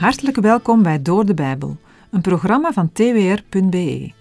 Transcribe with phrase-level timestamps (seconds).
[0.00, 1.76] Hartelijk welkom bij Door de Bijbel,
[2.10, 4.12] een programma van twr.be.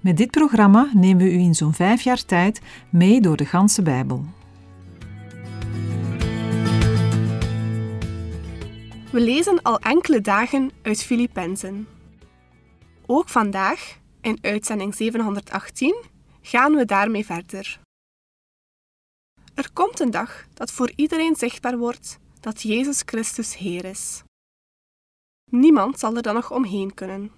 [0.00, 2.60] Met dit programma nemen we u in zo'n vijf jaar tijd
[2.90, 4.24] mee door de ganse Bijbel.
[9.12, 11.86] We lezen al enkele dagen uit Filippenzen.
[13.06, 16.02] Ook vandaag, in uitzending 718,
[16.42, 17.80] gaan we daarmee verder.
[19.54, 24.22] Er komt een dag dat voor iedereen zichtbaar wordt dat Jezus Christus Heer is.
[25.48, 27.32] Niemand zal er dan nog omheen kunnen.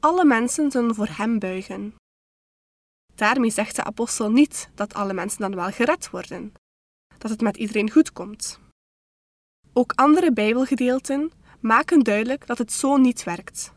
[0.00, 1.94] Alle mensen zullen voor Hem buigen.
[3.14, 6.52] Daarmee zegt de apostel niet dat alle mensen dan wel gered worden,
[7.18, 8.60] dat het met iedereen goed komt.
[9.72, 13.72] Ook andere Bijbelgedeelten maken duidelijk dat het zo niet werkt.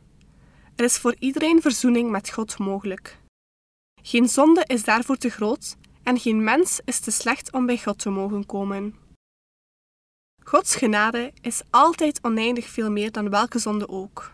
[0.76, 3.20] Er is voor iedereen verzoening met God mogelijk.
[4.02, 8.00] Geen zonde is daarvoor te groot en geen mens is te slecht om bij God
[8.00, 8.96] te mogen komen.
[10.48, 14.32] Gods genade is altijd oneindig veel meer dan welke zonde ook.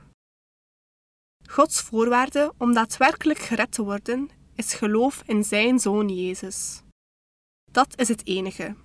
[1.50, 6.82] Gods voorwaarde om daadwerkelijk gered te worden is geloof in Zijn Zoon Jezus.
[7.72, 8.76] Dat is het enige.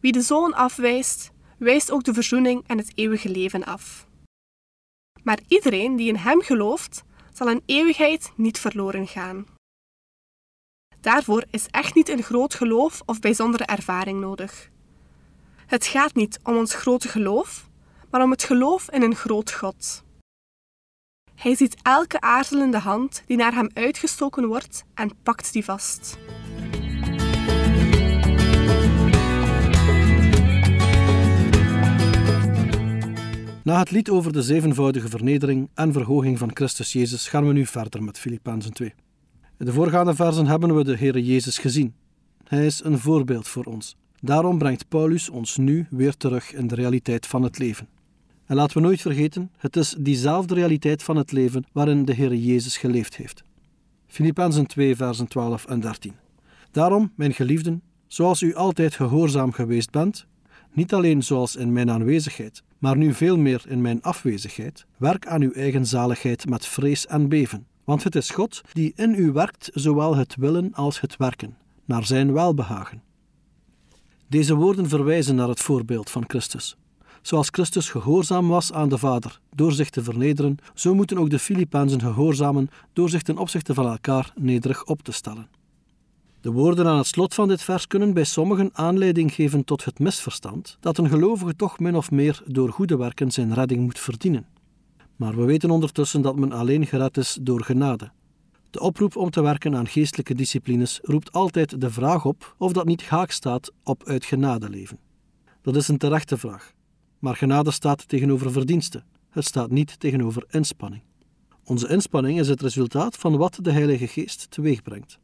[0.00, 4.06] Wie de Zoon afwijst, wijst ook de verzoening en het eeuwige leven af.
[5.22, 9.46] Maar iedereen die in Hem gelooft, zal in eeuwigheid niet verloren gaan.
[11.00, 14.71] Daarvoor is echt niet een groot geloof of bijzondere ervaring nodig.
[15.72, 17.68] Het gaat niet om ons grote geloof,
[18.10, 20.04] maar om het geloof in een groot God.
[21.34, 26.18] Hij ziet elke aarzelende hand die naar hem uitgestoken wordt en pakt die vast.
[33.64, 37.66] Na het lied over de zevenvoudige vernedering en verhoging van Christus Jezus gaan we nu
[37.66, 38.94] verder met Filippenzen 2.
[39.58, 41.94] In de voorgaande versen hebben we de Heere Jezus gezien.
[42.44, 43.96] Hij is een voorbeeld voor ons.
[44.24, 47.88] Daarom brengt Paulus ons nu weer terug in de realiteit van het leven.
[48.46, 52.44] En laten we nooit vergeten, het is diezelfde realiteit van het leven waarin de Heere
[52.44, 53.44] Jezus geleefd heeft.
[54.06, 56.12] Filippenzen 2, versen 12 en 13.
[56.70, 60.26] Daarom, mijn geliefden, zoals u altijd gehoorzaam geweest bent,
[60.72, 65.42] niet alleen zoals in mijn aanwezigheid, maar nu veel meer in mijn afwezigheid, werk aan
[65.42, 67.66] uw eigen zaligheid met vrees en beven.
[67.84, 72.04] Want het is God die in u werkt, zowel het willen als het werken, naar
[72.04, 73.02] zijn welbehagen.
[74.32, 76.76] Deze woorden verwijzen naar het voorbeeld van Christus.
[77.22, 81.38] Zoals Christus gehoorzaam was aan de Vader door zich te vernederen, zo moeten ook de
[81.38, 85.48] Filippenzen gehoorzamen door zich ten opzichte van elkaar nederig op te stellen.
[86.40, 89.98] De woorden aan het slot van dit vers kunnen bij sommigen aanleiding geven tot het
[89.98, 94.46] misverstand dat een gelovige toch min of meer door goede werken zijn redding moet verdienen.
[95.16, 98.10] Maar we weten ondertussen dat men alleen gered is door genade.
[98.72, 102.84] De oproep om te werken aan geestelijke disciplines roept altijd de vraag op of dat
[102.84, 104.98] niet haak staat op uit genade leven.
[105.62, 106.72] Dat is een terechte vraag.
[107.18, 109.04] Maar genade staat tegenover verdiensten.
[109.30, 111.02] Het staat niet tegenover inspanning.
[111.64, 115.18] Onze inspanning is het resultaat van wat de Heilige Geest teweegbrengt.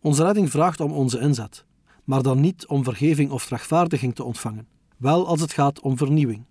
[0.00, 1.64] Onze redding vraagt om onze inzet,
[2.04, 6.44] maar dan niet om vergeving of rechtvaardiging te ontvangen, wel als het gaat om vernieuwing.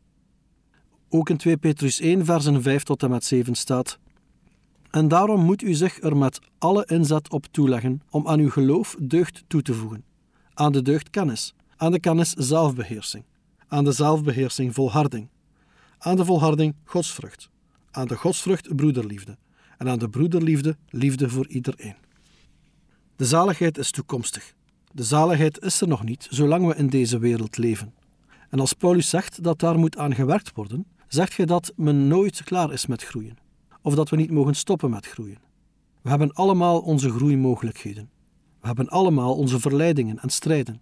[1.09, 3.99] Ook in 2 Petrus 1, versen 5 tot en met 7 staat:
[4.89, 8.95] En daarom moet u zich er met alle inzet op toeleggen om aan uw geloof
[9.01, 10.03] deugd toe te voegen,
[10.53, 13.23] aan de deugd kennis, aan de kennis zelfbeheersing,
[13.67, 15.27] aan de zelfbeheersing volharding,
[15.97, 17.49] aan de volharding godsvrucht,
[17.91, 19.37] aan de godsvrucht broederliefde
[19.77, 21.95] en aan de broederliefde liefde voor iedereen.
[23.15, 24.53] De zaligheid is toekomstig.
[24.91, 27.93] De zaligheid is er nog niet, zolang we in deze wereld leven.
[28.49, 32.43] En als Paulus zegt dat daar moet aan gewerkt worden, zegt hij dat men nooit
[32.43, 33.37] klaar is met groeien,
[33.81, 35.37] of dat we niet mogen stoppen met groeien.
[36.01, 38.09] We hebben allemaal onze groeimogelijkheden.
[38.61, 40.81] We hebben allemaal onze verleidingen en strijden.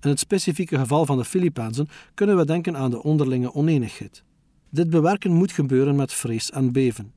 [0.00, 4.24] In het specifieke geval van de Filipijnzen kunnen we denken aan de onderlinge oneenigheid.
[4.70, 7.12] Dit bewerken moet gebeuren met vrees en beven.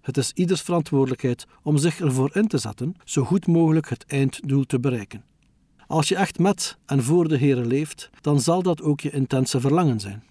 [0.00, 4.64] Het is ieders verantwoordelijkheid om zich ervoor in te zetten zo goed mogelijk het einddoel
[4.64, 5.24] te bereiken.
[5.86, 9.60] Als je echt met en voor de Heere leeft, dan zal dat ook je intense
[9.60, 10.24] verlangen zijn.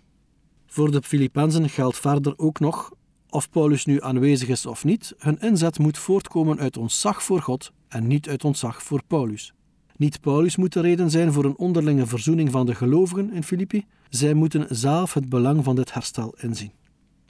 [0.66, 2.92] Voor de Filippenzen geldt verder ook nog,
[3.36, 7.72] of Paulus nu aanwezig is of niet, hun inzet moet voortkomen uit ontzag voor God
[7.88, 9.54] en niet uit ontzag voor Paulus.
[9.98, 13.86] Niet Paulus moet de reden zijn voor een onderlinge verzoening van de gelovigen in Filippi,
[14.10, 16.72] zij moeten zelf het belang van dit herstel inzien.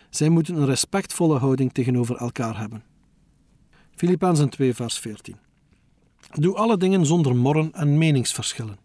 [0.09, 2.83] Zij moeten een respectvolle houding tegenover elkaar hebben.
[3.95, 5.35] Filippenzen 2 vers 14
[6.33, 8.84] Doe alle dingen zonder morren en meningsverschillen.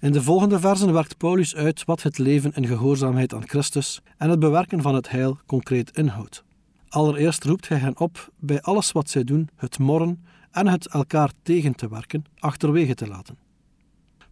[0.00, 4.30] In de volgende versen werkt Paulus uit wat het leven in gehoorzaamheid aan Christus en
[4.30, 6.44] het bewerken van het heil concreet inhoudt.
[6.88, 11.32] Allereerst roept hij hen op bij alles wat zij doen het morren en het elkaar
[11.42, 13.38] tegen te werken achterwege te laten.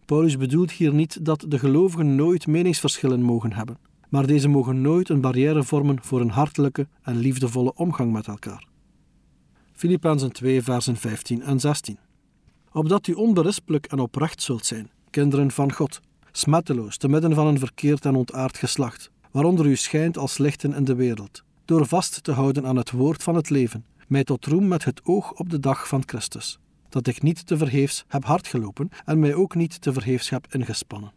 [0.05, 3.77] Paulus bedoelt hier niet dat de gelovigen nooit meningsverschillen mogen hebben.
[4.09, 8.67] maar deze mogen nooit een barrière vormen voor een hartelijke en liefdevolle omgang met elkaar.
[9.73, 11.99] Filippenzen 2, versen 15 en 16.
[12.71, 15.99] Opdat u onberispelijk en oprecht zult zijn, kinderen van God,
[16.31, 20.83] smetteloos te midden van een verkeerd en ontaard geslacht, waaronder u schijnt als lichten in
[20.83, 24.67] de wereld, door vast te houden aan het woord van het leven, mij tot roem
[24.67, 26.59] met het oog op de dag van Christus,
[26.89, 30.47] dat ik niet te vergeefs heb hard gelopen en mij ook niet te vergeefs heb
[30.49, 31.11] ingespannen.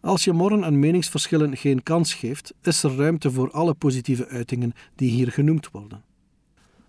[0.00, 4.72] Als je morren en meningsverschillen geen kans geeft, is er ruimte voor alle positieve uitingen
[4.94, 6.04] die hier genoemd worden.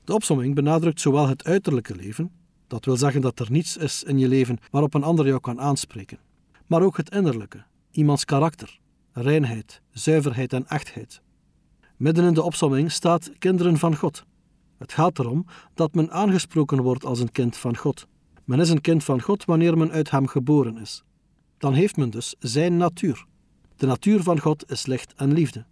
[0.03, 2.31] De opsomming benadrukt zowel het uiterlijke leven,
[2.69, 5.61] dat wil zeggen dat er niets is in je leven waarop een ander jou kan
[5.61, 6.19] aanspreken,
[6.67, 8.79] maar ook het innerlijke, iemands karakter,
[9.11, 11.21] reinheid, zuiverheid en echtheid.
[11.97, 14.25] Midden in de opsomming staat kinderen van God.
[14.77, 18.07] Het gaat erom dat men aangesproken wordt als een kind van God.
[18.43, 21.03] Men is een kind van God wanneer men uit hem geboren is.
[21.57, 23.25] Dan heeft men dus zijn natuur.
[23.75, 25.65] De natuur van God is licht en liefde.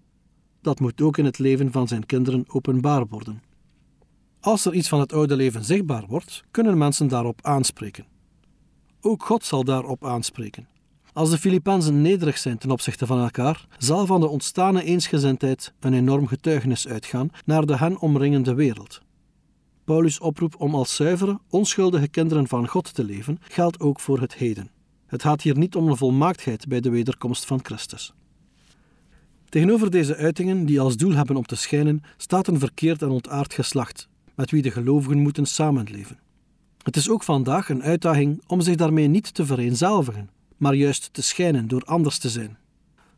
[0.61, 3.41] Dat moet ook in het leven van zijn kinderen openbaar worden.
[4.47, 8.05] Als er iets van het oude leven zichtbaar wordt, kunnen mensen daarop aanspreken.
[9.01, 10.67] Ook God zal daarop aanspreken.
[11.13, 15.94] Als de Filippenzen nederig zijn ten opzichte van elkaar, zal van de ontstane eensgezindheid een
[15.94, 19.01] enorm getuigenis uitgaan naar de hen omringende wereld.
[19.83, 24.33] Paulus' oproep om als zuivere, onschuldige kinderen van God te leven geldt ook voor het
[24.33, 24.71] heden.
[25.05, 28.13] Het gaat hier niet om een volmaaktheid bij de wederkomst van Christus.
[29.49, 33.53] Tegenover deze uitingen, die als doel hebben om te schijnen, staat een verkeerd en ontaard
[33.53, 36.19] geslacht, met wie de gelovigen moeten samenleven.
[36.84, 41.22] Het is ook vandaag een uitdaging om zich daarmee niet te vereenzelvigen, maar juist te
[41.22, 42.57] schijnen door anders te zijn.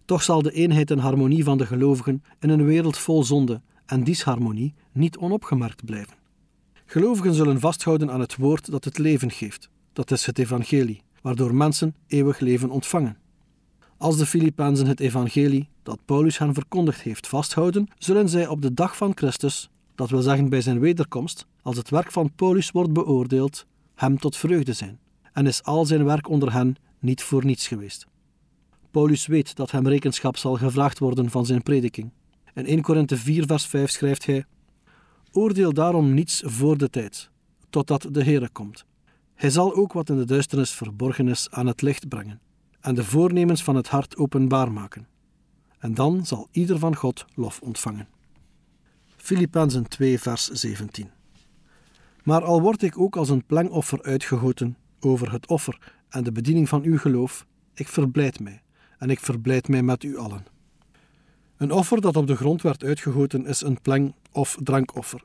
[0.05, 4.03] Toch zal de eenheid en harmonie van de gelovigen in een wereld vol zonde en
[4.03, 6.13] disharmonie niet onopgemerkt blijven.
[6.85, 11.55] Gelovigen zullen vasthouden aan het woord dat het leven geeft, dat is het evangelie, waardoor
[11.55, 13.17] mensen eeuwig leven ontvangen.
[13.97, 18.73] Als de Filippenzen het evangelie dat Paulus hen verkondigd heeft vasthouden, zullen zij op de
[18.73, 19.69] dag van Christus,
[19.99, 23.65] dat wil zeggen bij zijn wederkomst, als het werk van Paulus wordt beoordeeld,
[23.95, 24.99] hem tot vreugde zijn,
[25.33, 28.07] en is al zijn werk onder hen niet voor niets geweest.
[28.91, 32.11] Paulus weet dat hem rekenschap zal gevraagd worden van zijn prediking.
[32.53, 34.45] In 1 Korinthe 4 vers 5 schrijft hij
[35.31, 37.29] Oordeel daarom niets voor de tijd,
[37.69, 38.85] totdat de Heere komt.
[39.35, 42.41] Hij zal ook wat in de duisternis verborgen is aan het licht brengen
[42.79, 45.07] en de voornemens van het hart openbaar maken.
[45.79, 48.07] En dan zal ieder van God lof ontvangen.
[49.29, 51.09] Filippenzen 2 vers 17
[52.23, 56.69] Maar al word ik ook als een plengoffer uitgegoten over het offer en de bediening
[56.69, 58.61] van uw geloof, ik verblijd mij
[58.97, 60.45] en ik verblijd mij met u allen.
[61.57, 65.23] Een offer dat op de grond werd uitgegoten is een pleng- of drankoffer.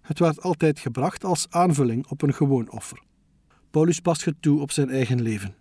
[0.00, 3.02] Het werd altijd gebracht als aanvulling op een gewoon offer.
[3.70, 5.54] Paulus past het toe op zijn eigen leven.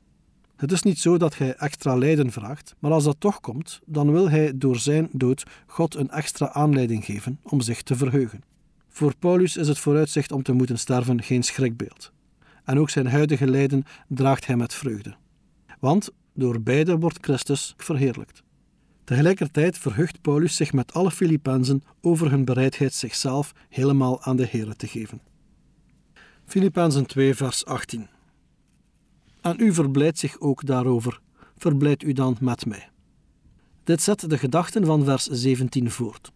[0.58, 4.12] Het is niet zo dat hij extra lijden vraagt, maar als dat toch komt, dan
[4.12, 8.44] wil hij door zijn dood God een extra aanleiding geven om zich te verheugen.
[8.90, 12.12] Voor Paulus is het vooruitzicht om te moeten sterven geen schrikbeeld.
[12.64, 15.16] En ook zijn huidige lijden draagt hij met vreugde.
[15.80, 18.44] Want door beide wordt Christus verheerlijkt.
[19.04, 24.76] Tegelijkertijd verheugt Paulus zich met alle Filippenzen over hun bereidheid zichzelf helemaal aan de Here
[24.76, 25.22] te geven.
[26.46, 28.08] Filippenzen 2, vers 18.
[29.48, 31.20] En u verblijdt zich ook daarover,
[31.58, 32.90] verblijd u dan met mij.
[33.84, 36.32] Dit zet de gedachten van vers 17 voort.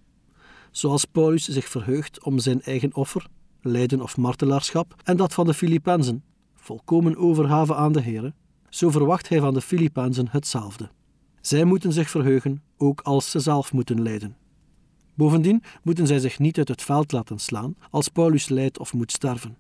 [0.72, 3.28] Zoals Paulus zich verheugt om zijn eigen offer,
[3.62, 6.24] lijden of martelaarschap, en dat van de Filippenzen,
[6.56, 8.34] volkomen overhaven aan de Here,
[8.70, 10.90] zo verwacht hij van de Filippenzen hetzelfde.
[11.42, 14.36] Zij moeten zich verheugen, ook als ze zelf moeten lijden.
[15.14, 19.12] Bovendien moeten zij zich niet uit het veld laten slaan als Paulus lijdt of moet
[19.12, 19.58] sterven.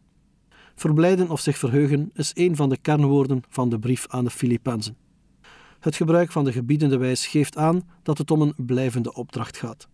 [0.75, 4.97] Verblijden of zich verheugen is een van de kernwoorden van de brief aan de Filippenzen.
[5.79, 9.87] Het gebruik van de gebiedende wijs geeft aan dat het om een blijvende opdracht gaat.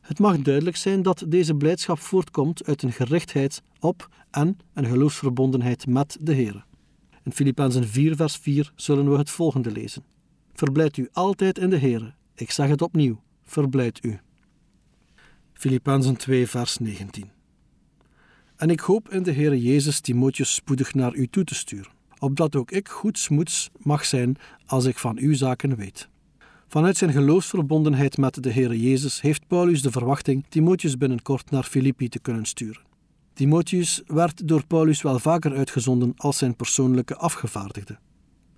[0.00, 5.86] Het mag duidelijk zijn dat deze blijdschap voortkomt uit een gerichtheid op en een geloofsverbondenheid
[5.86, 6.64] met de Heer.
[7.24, 10.04] In Filippenzen 4 vers 4 zullen we het volgende lezen.
[10.52, 12.14] Verblijd u altijd in de Heer.
[12.34, 14.18] Ik zeg het opnieuw, verblijd u.
[15.52, 17.37] Filippenzen 2 vers 19
[18.58, 22.56] En ik hoop in de Heer Jezus Timotheus spoedig naar u toe te sturen, opdat
[22.56, 24.36] ook ik goedsmoeds mag zijn
[24.66, 26.08] als ik van uw zaken weet.
[26.68, 32.08] Vanuit zijn geloofsverbondenheid met de Heer Jezus heeft Paulus de verwachting Timotheus binnenkort naar Filippi
[32.08, 32.82] te kunnen sturen.
[33.34, 37.98] Timotheus werd door Paulus wel vaker uitgezonden als zijn persoonlijke afgevaardigde.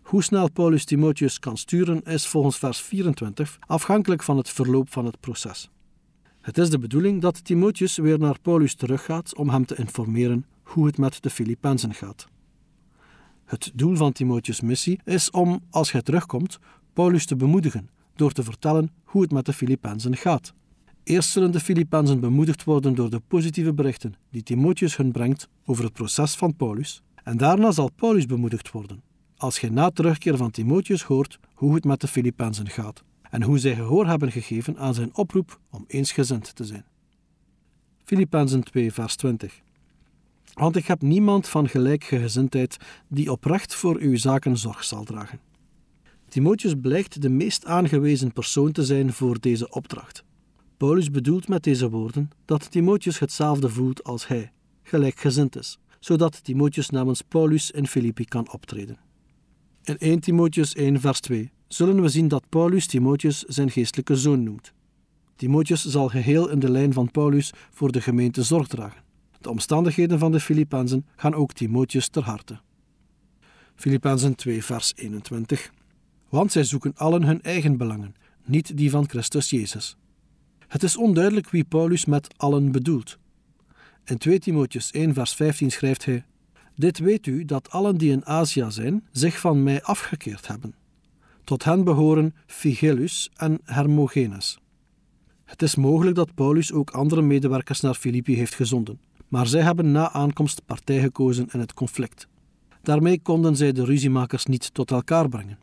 [0.02, 5.04] Hoe snel Paulus Timotheus kan sturen is volgens vers 24 afhankelijk van het verloop van
[5.04, 5.70] het proces.
[6.40, 10.86] Het is de bedoeling dat Timotheus weer naar Paulus teruggaat om hem te informeren hoe
[10.86, 12.26] het met de Filippenzen gaat.
[13.44, 16.58] Het doel van Timotheus' missie is om, als hij terugkomt,
[16.92, 20.54] Paulus te bemoedigen door te vertellen hoe het met de Filippenzen gaat.
[21.02, 25.84] Eerst zullen de Filippenzen bemoedigd worden door de positieve berichten die Timotheus hun brengt over
[25.84, 29.02] het proces van Paulus, en daarna zal Paulus bemoedigd worden,
[29.36, 33.58] als hij na terugkeer van Timotheus hoort hoe het met de Filippenzen gaat en hoe
[33.58, 36.84] zij gehoor hebben gegeven aan zijn oproep om eensgezind te zijn.
[38.04, 39.60] Filippenzen 2, vers 20.
[40.54, 42.76] Want ik heb niemand van gelijke gezindheid
[43.08, 45.40] die oprecht voor uw zaken zorg zal dragen.
[46.28, 50.24] Timotheus blijkt de meest aangewezen persoon te zijn voor deze opdracht.
[50.76, 56.90] Paulus bedoelt met deze woorden dat Timotheus hetzelfde voelt als hij, gelijkgezind is, zodat Timotheus
[56.90, 58.98] namens Paulus in Filippi kan optreden.
[59.82, 64.42] In 1 Timotheus 1 vers 2 zullen we zien dat Paulus Timotheus zijn geestelijke zoon
[64.42, 64.72] noemt.
[65.36, 69.02] Timotheus zal geheel in de lijn van Paulus voor de gemeente zorg dragen.
[69.40, 72.60] De omstandigheden van de Filippenzen gaan ook Timotheus ter harte.
[73.74, 75.72] Filippenzen 2 vers 21
[76.28, 79.96] Want zij zoeken allen hun eigen belangen, niet die van Christus Jezus.
[80.68, 83.18] Het is onduidelijk wie Paulus met allen bedoelt.
[84.04, 86.24] In 2 Timotheus 1 vers 15 schrijft hij
[86.74, 90.79] Dit weet u dat allen die in Azië zijn zich van mij afgekeerd hebben.
[91.50, 94.58] Tot hen behoren Phygellus en Hermogenes.
[95.44, 99.92] Het is mogelijk dat Paulus ook andere medewerkers naar Filippi heeft gezonden, maar zij hebben
[99.92, 102.28] na aankomst partij gekozen in het conflict.
[102.82, 105.58] Daarmee konden zij de ruziemakers niet tot elkaar brengen.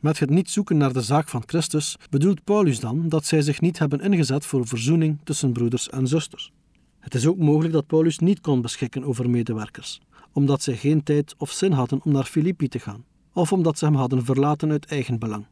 [0.00, 3.60] Met het niet zoeken naar de zaak van Christus bedoelt Paulus dan dat zij zich
[3.60, 6.52] niet hebben ingezet voor verzoening tussen broeders en zusters.
[6.98, 10.00] Het is ook mogelijk dat Paulus niet kon beschikken over medewerkers,
[10.32, 13.84] omdat zij geen tijd of zin hadden om naar Filippi te gaan, of omdat ze
[13.84, 15.46] hem hadden verlaten uit eigen belang.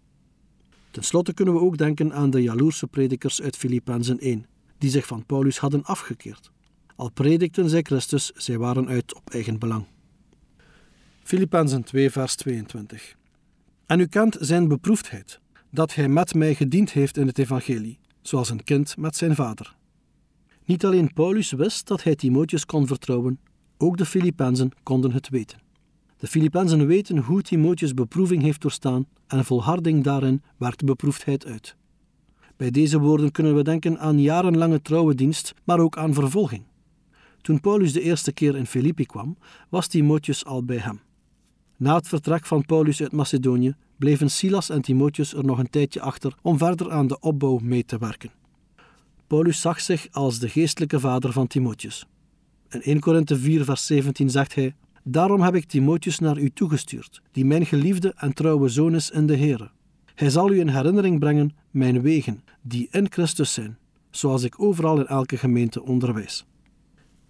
[0.91, 4.47] Ten slotte kunnen we ook denken aan de jaloerse predikers uit Filippenzen 1,
[4.79, 6.51] die zich van Paulus hadden afgekeerd.
[6.97, 9.85] Al predikten zij Christus, zij waren uit op eigen belang.
[11.23, 13.17] Filippenzen 2, vers 22.
[13.87, 18.51] En u kent zijn beproefdheid, dat hij met mij gediend heeft in het evangelie, zoals
[18.51, 19.77] een kind met zijn vader.
[20.65, 23.41] Niet alleen Paulus wist dat hij Timotheus kon vertrouwen,
[23.79, 25.68] ook de Filippenzen konden het weten.
[26.19, 31.77] De Filippenzen weten hoe Timotheus beproeving heeft doorstaan en volharding daarin werkt beproefdheid uit.
[32.57, 36.63] Bij deze woorden kunnen we denken aan jarenlange trouwe dienst, maar ook aan vervolging.
[37.41, 39.37] Toen Paulus de eerste keer in Filippi kwam,
[39.69, 41.01] was Timotheus al bij hem.
[41.77, 46.01] Na het vertrek van Paulus uit Macedonië bleven Silas en Timotheus er nog een tijdje
[46.01, 48.31] achter om verder aan de opbouw mee te werken.
[49.27, 52.07] Paulus zag zich als de geestelijke vader van Timotheus.
[52.69, 54.75] In 1 Korinthe 4 vers 17 zegt hij
[55.11, 59.27] Daarom heb ik Timotheus naar u toegestuurd, die mijn geliefde en trouwe zoon is in
[59.27, 59.71] de Heere.
[60.15, 63.79] Hij zal u in herinnering brengen mijn wegen, die in Christus zijn,
[64.11, 66.47] zoals ik overal in elke gemeente onderwijs.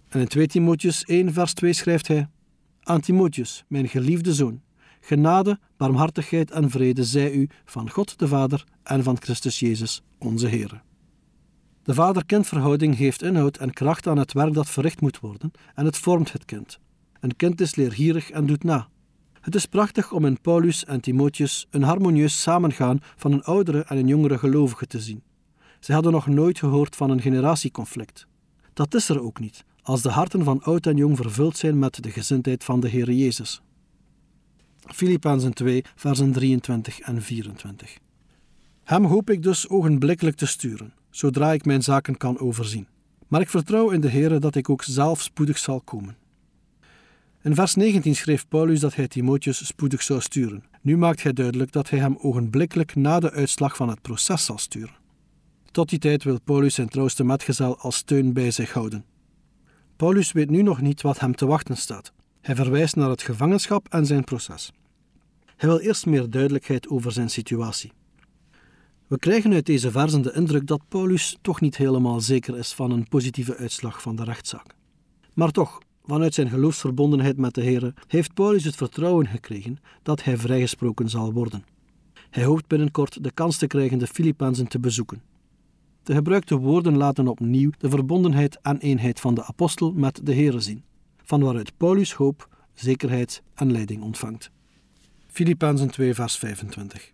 [0.09, 2.29] En in 2 Timotheus 1 vers 2 schrijft hij
[2.83, 4.61] Aan Timotheus, mijn geliefde zoon,
[5.01, 10.47] genade, barmhartigheid en vrede zij u van God de Vader en van Christus Jezus, onze
[10.47, 10.81] Heere.
[11.83, 15.97] De vader-kindverhouding geeft inhoud en kracht aan het werk dat verricht moet worden en het
[15.97, 16.79] vormt het kind.
[17.19, 18.87] Een kind is leergierig en doet na.
[19.41, 23.97] Het is prachtig om in Paulus en Timotheus een harmonieus samengaan van een oudere en
[23.97, 25.23] een jongere gelovige te zien.
[25.79, 28.27] Zij hadden nog nooit gehoord van een generatieconflict.
[28.73, 32.03] Dat is er ook niet, als de harten van oud en jong vervuld zijn met
[32.03, 33.61] de gezindheid van de Heer Jezus.
[34.79, 37.97] Filippenzen 2, versen 23 en 24.
[38.83, 42.87] Hem hoop ik dus ogenblikkelijk te sturen, zodra ik mijn zaken kan overzien.
[43.27, 46.17] Maar ik vertrouw in de Heer dat ik ook zelf spoedig zal komen.
[47.41, 50.63] In vers 19 schreef Paulus dat hij Timotheus spoedig zou sturen.
[50.81, 54.57] Nu maakt hij duidelijk dat hij hem ogenblikkelijk na de uitslag van het proces zal
[54.57, 54.95] sturen.
[55.71, 59.05] Tot die tijd wil Paulus zijn trouwste metgezel als steun bij zich houden.
[59.95, 62.13] Paulus weet nu nog niet wat hem te wachten staat.
[62.41, 64.71] Hij verwijst naar het gevangenschap en zijn proces.
[65.55, 67.91] Hij wil eerst meer duidelijkheid over zijn situatie.
[69.07, 72.91] We krijgen uit deze versen de indruk dat Paulus toch niet helemaal zeker is van
[72.91, 74.75] een positieve uitslag van de rechtszaak.
[75.33, 80.37] Maar toch, Vanuit zijn geloofsverbondenheid met de Heer heeft Paulus het vertrouwen gekregen dat hij
[80.37, 81.63] vrijgesproken zal worden.
[82.29, 85.21] Hij hoopt binnenkort de kans te krijgen de Filippenzen te bezoeken.
[86.03, 90.61] De gebruikte woorden laten opnieuw de verbondenheid en eenheid van de apostel met de Heer
[90.61, 90.83] zien,
[91.23, 94.51] van waaruit Paulus hoop, zekerheid en leiding ontvangt.
[95.27, 97.11] Filippenzen 2 vers 25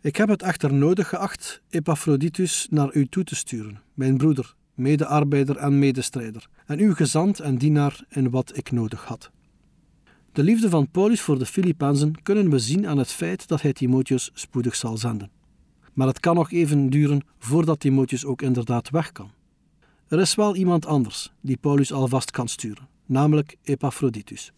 [0.00, 5.56] Ik heb het echter nodig geacht Epaphroditus naar u toe te sturen, mijn broeder, medearbeider
[5.56, 9.30] en medestrijder, en uw gezant en dienaar in wat ik nodig had.
[10.32, 13.72] De liefde van Paulus voor de Filippenzen kunnen we zien aan het feit dat hij
[13.72, 15.30] Timotheus spoedig zal zenden.
[15.92, 19.30] Maar het kan nog even duren voordat Timotheus ook inderdaad weg kan.
[20.08, 24.52] Er is wel iemand anders die Paulus alvast kan sturen, namelijk Epaphroditus.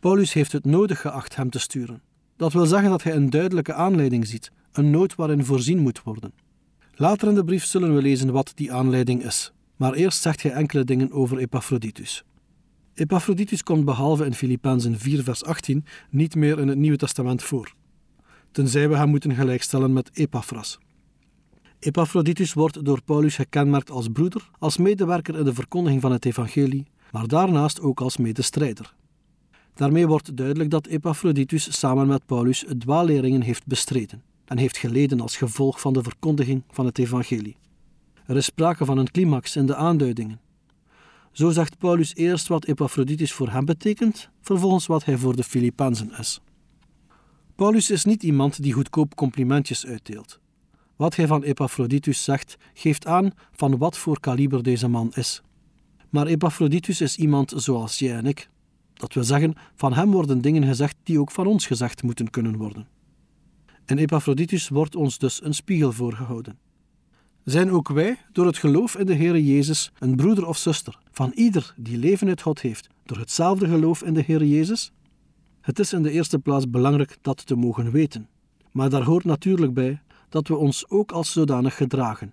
[0.00, 2.02] Paulus heeft het nodig geacht hem te sturen.
[2.36, 6.32] Dat wil zeggen dat hij een duidelijke aanleiding ziet, een nood waarin voorzien moet worden.
[7.00, 10.52] Later in de brief zullen we lezen wat die aanleiding is, maar eerst zegt hij
[10.52, 12.24] enkele dingen over Epaphroditus.
[12.94, 17.74] Epaphroditus komt behalve in Filippenzen 4 vers 18 niet meer in het Nieuwe Testament voor,
[18.50, 20.78] tenzij we hem moeten gelijkstellen met Epaphras.
[21.78, 26.86] Epaphroditus wordt door Paulus gekenmerkt als broeder, als medewerker in de verkondiging van het evangelie,
[27.12, 28.94] maar daarnaast ook als medestrijder.
[29.74, 35.36] Daarmee wordt duidelijk dat Epaphroditus samen met Paulus dwaalleringen heeft bestreden en heeft geleden als
[35.36, 37.56] gevolg van de verkondiging van het evangelie.
[38.26, 40.40] Er is sprake van een climax in de aanduidingen.
[41.32, 46.12] Zo zegt Paulus eerst wat Epaphroditus voor hem betekent, vervolgens wat hij voor de Filippenzen
[46.18, 46.40] is.
[47.54, 50.40] Paulus is niet iemand die goedkoop complimentjes uitdeelt.
[50.96, 55.42] Wat hij van Epaphroditus zegt, geeft aan van wat voor kaliber deze man is.
[56.10, 58.48] Maar Epaphroditus is iemand zoals jij en ik.
[58.94, 62.56] Dat wil zeggen, van hem worden dingen gezegd die ook van ons gezegd moeten kunnen
[62.56, 62.86] worden.
[63.88, 66.58] En Epaphroditus wordt ons dus een spiegel voorgehouden.
[67.44, 71.32] Zijn ook wij, door het geloof in de Heere Jezus, een broeder of zuster van
[71.34, 74.92] ieder die leven uit God heeft, door hetzelfde geloof in de Heere Jezus?
[75.60, 78.28] Het is in de eerste plaats belangrijk dat te mogen weten,
[78.72, 82.32] maar daar hoort natuurlijk bij dat we ons ook als zodanig gedragen.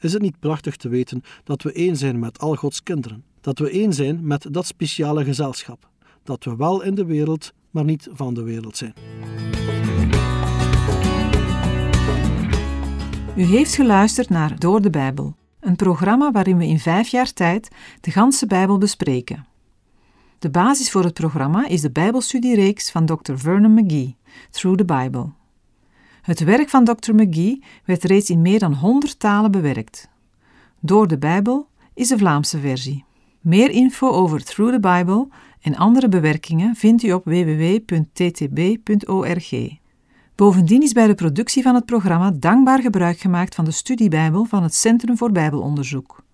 [0.00, 3.58] Is het niet prachtig te weten dat we één zijn met al Gods kinderen, dat
[3.58, 5.88] we één zijn met dat speciale gezelschap,
[6.22, 8.94] dat we wel in de wereld, maar niet van de wereld zijn?
[13.36, 17.68] U heeft geluisterd naar Door de Bijbel, een programma waarin we in vijf jaar tijd
[18.00, 19.46] de ganse Bijbel bespreken.
[20.38, 23.34] De basis voor het programma is de Bijbelstudiereeks van Dr.
[23.34, 24.16] Vernon McGee,
[24.50, 25.30] Through the Bible.
[26.22, 27.14] Het werk van Dr.
[27.14, 30.08] McGee werd reeds in meer dan 100 talen bewerkt.
[30.80, 33.04] Door de Bijbel is de Vlaamse versie.
[33.40, 35.28] Meer info over Through the Bible
[35.60, 37.90] en andere bewerkingen vindt u op www.ttb.org.
[40.42, 44.62] Bovendien is bij de productie van het programma dankbaar gebruik gemaakt van de studiebijbel van
[44.62, 46.24] het Centrum voor Bijbelonderzoek.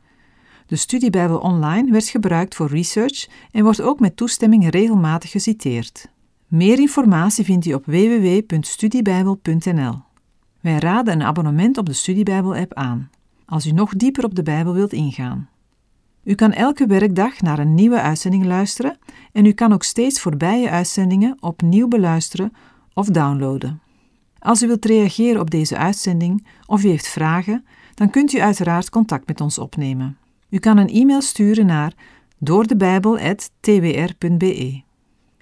[0.67, 6.11] De studiebijbel online werd gebruikt voor research en wordt ook met toestemming regelmatig geciteerd.
[6.47, 9.95] Meer informatie vindt u op www.studiebijbel.nl.
[10.61, 13.11] Wij raden een abonnement op de Studiebijbel-app aan,
[13.47, 15.49] als u nog dieper op de Bijbel wilt ingaan.
[16.25, 18.99] U kan elke werkdag naar een nieuwe uitzending luisteren
[19.33, 22.53] en u kan ook steeds voorbije uitzendingen opnieuw beluisteren
[22.95, 23.87] of downloaden.
[24.39, 28.91] Als u wilt reageren op deze uitzending of u heeft vragen, dan kunt u uiteraard
[28.91, 30.19] contact met ons opnemen.
[30.51, 31.93] U kan een e-mail sturen naar
[32.39, 34.83] doordebijbel.twr.be.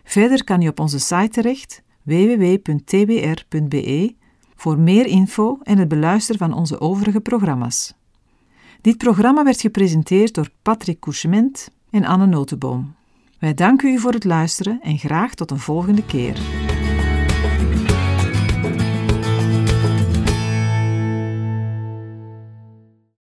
[0.05, 4.15] Verder kan u op onze site terecht www.twr.be
[4.55, 7.95] voor meer info en het beluisteren van onze overige programma's.
[8.81, 12.95] Dit programma werd gepresenteerd door Patrick Couchement en Anne Notenboom.
[13.39, 16.66] Wij danken u voor het luisteren en graag tot een volgende keer.